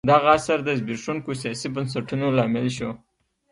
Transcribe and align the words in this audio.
دغه 0.09 0.27
عصر 0.37 0.57
د 0.63 0.69
زبېښونکو 0.79 1.31
سیاسي 1.41 1.67
بنسټونو 1.75 2.25
لامل 2.37 2.67
شو. 2.77 2.89